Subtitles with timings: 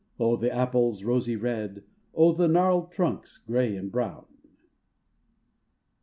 [0.19, 1.83] O the apples rosy red,
[2.15, 4.25] O the gnarled trunks grey and brown.